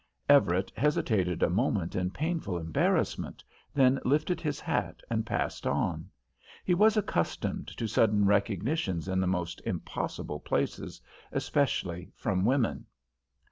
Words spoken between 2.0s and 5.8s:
painful embarrassment, then lifted his hat and passed